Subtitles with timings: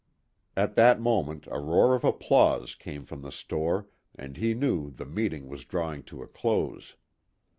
[0.57, 5.05] At that moment a roar of applause came from the store, and he knew the
[5.05, 6.95] meeting was drawing to a close.